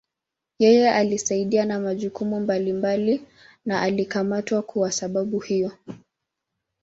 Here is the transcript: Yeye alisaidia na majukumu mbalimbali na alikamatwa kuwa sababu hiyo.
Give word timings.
Yeye 0.59 0.91
alisaidia 0.93 1.65
na 1.65 1.79
majukumu 1.79 2.39
mbalimbali 2.39 3.25
na 3.65 3.81
alikamatwa 3.81 4.61
kuwa 4.61 4.91
sababu 4.91 5.39
hiyo. 5.39 5.71